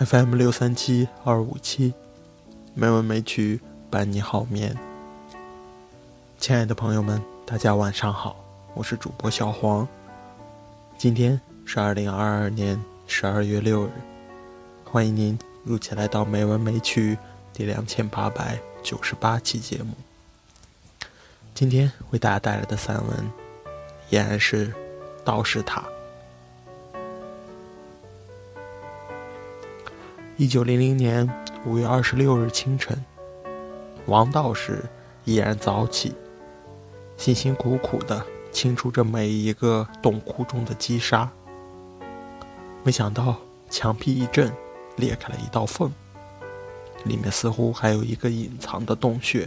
[0.00, 1.92] FM 六三七二五七，
[2.72, 3.60] 没文没曲
[3.90, 4.74] 伴你好眠。
[6.38, 9.86] 亲爱的朋友们，大家晚上好，我是主播小黄。
[10.96, 13.90] 今天是二零二二年十二月六日，
[14.86, 17.14] 欢迎您如期来到《没文没曲》
[17.52, 19.92] 第两千八百九十八期节目。
[21.54, 23.30] 今天为大家带来的散文，
[24.08, 24.68] 依然是
[25.26, 25.82] 《道士塔》。
[30.40, 31.28] 一九零零年
[31.66, 33.04] 五月二十六日清晨，
[34.06, 34.82] 王道士
[35.26, 36.14] 依然早起，
[37.18, 41.30] 辛辛苦苦地清除着每一个洞窟中的积沙。
[42.82, 43.36] 没想到
[43.68, 44.50] 墙壁一震，
[44.96, 45.92] 裂开了一道缝，
[47.04, 49.46] 里面似乎还有一个隐藏的洞穴。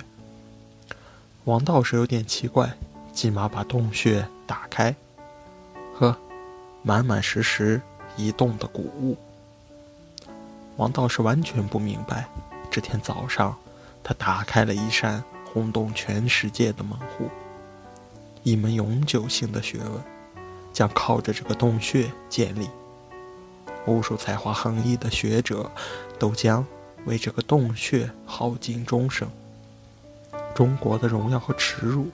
[1.45, 2.71] 王道士有点奇怪，
[3.11, 4.95] 急忙把洞穴打开，
[5.95, 6.15] 呵，
[6.83, 7.81] 满满实实
[8.15, 9.17] 一洞的古物。
[10.77, 12.27] 王道士完全不明白，
[12.71, 13.55] 这天早上，
[14.03, 17.29] 他打开了一扇轰动全世界的门户。
[18.41, 20.03] 一门永久性的学问，
[20.73, 22.69] 将靠着这个洞穴建立。
[23.85, 25.69] 无数才华横溢的学者，
[26.17, 26.65] 都将
[27.05, 29.29] 为这个洞穴耗尽终生。
[30.55, 32.07] 中国的荣耀和耻辱，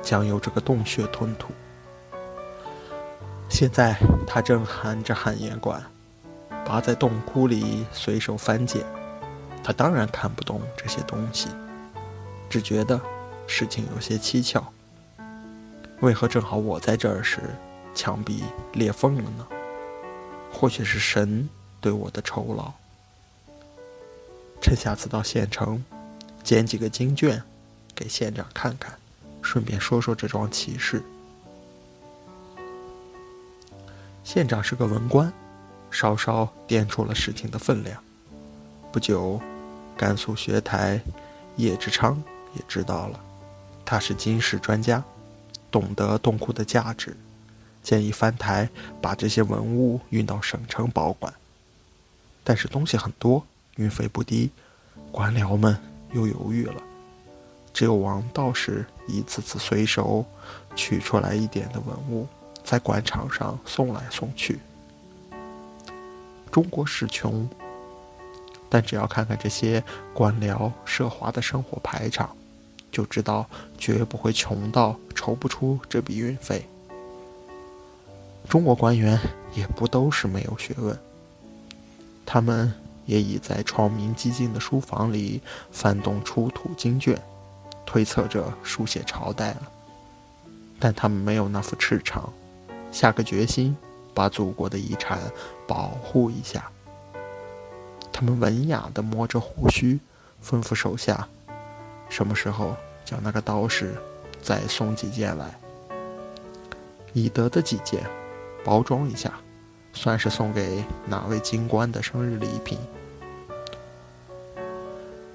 [0.00, 1.48] 将由这个洞穴吞吐。
[3.48, 5.82] 现在，他正含着汗颜管。
[6.66, 8.84] 扒在洞窟里随手翻捡，
[9.62, 11.48] 他当然看不懂这些东西，
[12.50, 13.00] 只觉得
[13.46, 14.72] 事情有些蹊跷。
[16.00, 17.38] 为何正好我在这儿时，
[17.94, 18.42] 墙壁
[18.72, 19.46] 裂缝了呢？
[20.52, 21.48] 或许是神
[21.80, 22.72] 对我的酬劳。
[24.60, 25.84] 趁下次到县城，
[26.42, 27.40] 捡几个经卷，
[27.94, 28.92] 给县长看看，
[29.40, 31.00] 顺便说说这桩奇事。
[34.24, 35.32] 县长是个文官。
[35.90, 38.02] 稍稍掂出了事情的分量。
[38.92, 39.40] 不久，
[39.96, 41.00] 甘肃学台
[41.56, 42.22] 叶志昌
[42.54, 43.20] 也知道了，
[43.84, 45.02] 他是金石专家，
[45.70, 47.16] 懂得洞窟的价值，
[47.82, 48.68] 建议翻台
[49.00, 51.32] 把这些文物运到省城保管。
[52.42, 53.44] 但是东西很多，
[53.76, 54.50] 运费不低，
[55.10, 55.76] 官僚们
[56.12, 56.82] 又犹豫了。
[57.74, 60.24] 只有王道士一次次随手
[60.74, 62.26] 取出来一点的文物，
[62.64, 64.58] 在官场上送来送去。
[66.50, 67.48] 中国是穷，
[68.68, 69.82] 但只要看看这些
[70.14, 72.34] 官僚奢华的生活排场，
[72.90, 73.46] 就知道
[73.76, 76.66] 绝不会穷到筹不出这笔运费。
[78.48, 79.18] 中国官员
[79.54, 80.98] 也不都是没有学问，
[82.24, 82.72] 他们
[83.04, 87.20] 也已在窗明几净的书房里翻动出土经卷，
[87.84, 89.62] 推测着书写朝代了。
[90.78, 92.22] 但他们没有那副赤诚，
[92.92, 93.76] 下个决心。
[94.16, 95.20] 把祖国的遗产
[95.66, 96.70] 保护一下。
[98.10, 100.00] 他们文雅地摸着胡须，
[100.42, 101.28] 吩咐手下
[102.08, 103.94] ：“什么时候叫那个道士
[104.40, 105.54] 再送几件来？
[107.12, 108.02] 已得的几件，
[108.64, 109.30] 包装一下，
[109.92, 112.78] 算是送给哪位京官的生日礼品。”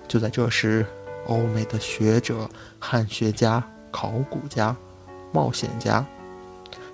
[0.09, 0.83] 就在这时，
[1.27, 2.49] 欧美的学者、
[2.79, 4.75] 汉学家、考古家、
[5.31, 6.03] 冒险家。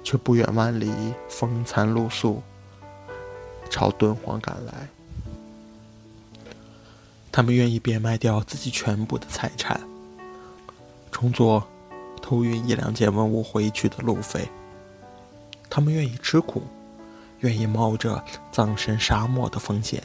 [0.08, 0.90] 却不远万里，
[1.28, 2.42] 风餐露宿，
[3.70, 4.88] 朝敦煌赶来。
[7.30, 9.82] 他们愿意变卖掉自己全部的财产，
[11.12, 11.62] 充作
[12.22, 14.48] 偷运一两件文物回去的路费。
[15.70, 16.64] 他们愿意吃苦，
[17.42, 20.02] 愿意冒着葬身沙漠的风险，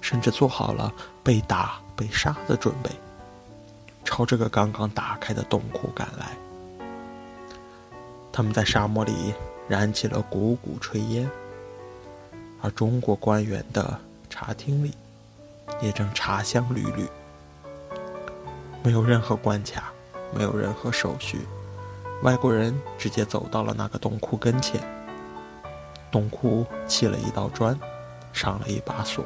[0.00, 0.94] 甚至做好了
[1.24, 2.90] 被打被杀的准备，
[4.04, 6.28] 朝这个刚刚打开的洞窟赶来。
[8.36, 9.32] 他们在沙漠里
[9.66, 11.26] 燃起了股股炊烟，
[12.60, 13.98] 而中国官员的
[14.28, 14.92] 茶厅里
[15.80, 17.08] 也正茶香缕缕。
[18.82, 19.90] 没有任何关卡，
[20.34, 21.46] 没有任何手续，
[22.22, 24.82] 外国人直接走到了那个洞窟跟前。
[26.12, 27.74] 洞窟砌了一道砖，
[28.34, 29.24] 上了一把锁，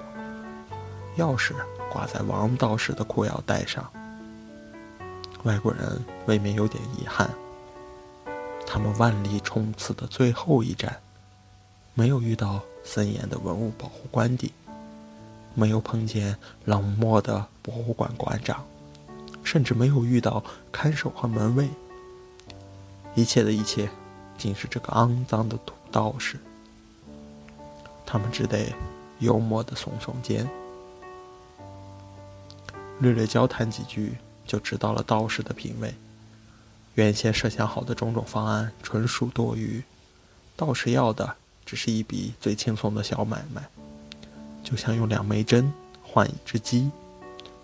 [1.19, 1.53] 钥匙
[1.91, 3.85] 挂在王道士的裤腰带上。
[5.43, 7.29] 外国人未免有点遗憾。
[8.73, 11.01] 他们万里冲刺的最后一站，
[11.93, 14.53] 没有遇到森严的文物保护官邸，
[15.55, 16.37] 没有碰见
[16.67, 18.65] 冷漠的博物馆馆长，
[19.43, 21.69] 甚至没有遇到看守和门卫。
[23.17, 23.91] 一切的一切，
[24.39, 26.39] 竟是这个肮脏的土道士。
[28.07, 28.73] 他们只得
[29.19, 30.49] 幽默的耸耸肩，
[33.01, 35.93] 略略交谈几句，就知道了道士的品味。
[37.01, 39.83] 原先设想好的种种方案纯属多余，
[40.55, 43.63] 道士要的只是一笔最轻松的小买卖，
[44.63, 46.91] 就像用两枚针换一只鸡，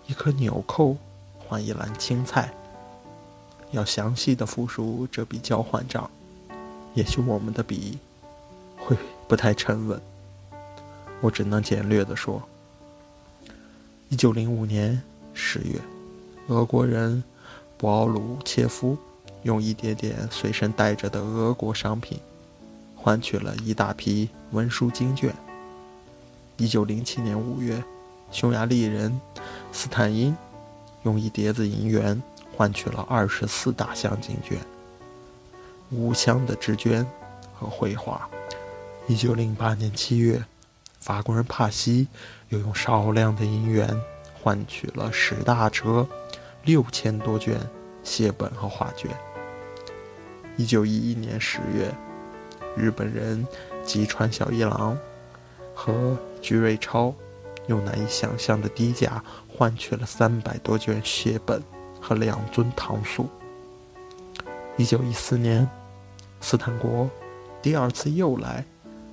[0.07, 0.97] 一颗纽扣
[1.37, 2.51] 换一篮青菜。
[3.69, 6.09] 要详细的复述这笔交换账，
[6.95, 7.99] 也许我们的笔
[8.75, 8.97] 会
[9.27, 10.01] 不太沉稳。
[11.21, 12.41] 我只能简略的说：，
[14.09, 14.99] 一九零五年
[15.35, 15.79] 十月，
[16.47, 17.23] 俄国人
[17.77, 18.97] 博奥鲁切夫
[19.47, 22.19] 用一点点随身带着的俄国商品，
[22.97, 25.33] 换取了一大批文书经卷。
[26.57, 27.81] 一九零七年五月，
[28.29, 29.17] 匈牙利人
[29.71, 30.35] 斯坦因
[31.03, 32.21] 用一叠子银元
[32.57, 34.57] 换取了二十四大箱经卷、
[35.91, 37.05] 五箱的纸绢
[37.53, 38.29] 和绘画。
[39.07, 40.43] 一九零八年七月，
[40.99, 42.09] 法国人帕西
[42.49, 43.97] 又用少量的银元
[44.41, 46.05] 换取了十大车、
[46.65, 47.57] 六千多卷
[48.03, 49.09] 写本和画卷。
[50.57, 51.93] 一九一一年十月，
[52.75, 53.45] 日本人
[53.85, 54.97] 吉川小一郎
[55.75, 57.13] 和居瑞超
[57.67, 61.61] 用难以想象的低价换取了三百多卷血本
[62.01, 63.29] 和两尊唐塑。
[64.77, 65.69] 一九一四年，
[66.41, 67.07] 斯坦国
[67.61, 68.65] 第二次又来，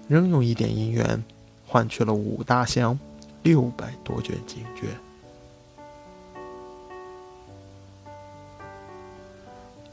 [0.08, 1.23] 仍用一点银元
[1.67, 2.99] 换取了五大箱
[3.43, 4.88] 六百多卷经卷。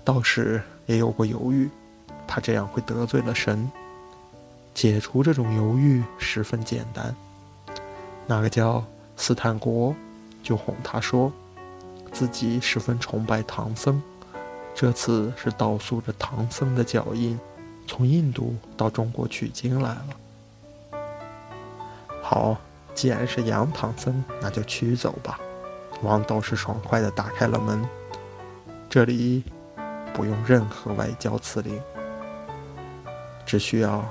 [0.06, 1.70] 道士也有过犹豫，
[2.28, 3.72] 怕这样会得罪了神。
[4.74, 7.14] 解除这种犹豫十分简单。
[8.26, 8.84] 那个叫
[9.18, 9.94] 斯坦国
[10.42, 11.32] 就哄他说，
[12.12, 14.02] 自己十分崇拜唐僧，
[14.74, 17.38] 这次是倒塑着唐僧的脚印，
[17.86, 20.08] 从印度到中国取经来了。
[22.22, 22.58] 好，
[22.94, 25.38] 既然是洋唐僧，那就取走吧。
[26.02, 27.86] 王道士爽快地打开了门，
[28.90, 29.44] 这里
[30.14, 31.82] 不用任何外交辞令，
[33.46, 34.04] 只需要。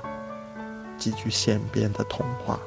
[1.01, 2.59] 几句现编的童话。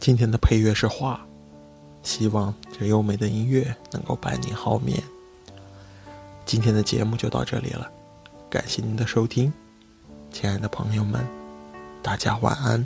[0.00, 1.20] 今天的配乐是画，
[2.02, 5.00] 希望这优美的音乐能够伴你好眠。
[6.44, 7.88] 今天的节目就到这里了，
[8.52, 9.50] 感谢您的收听，
[10.30, 11.26] 亲爱的朋友们，
[12.02, 12.84] 大家晚安。